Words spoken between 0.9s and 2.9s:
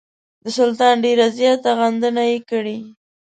ډېره زیاته غندنه یې کړې.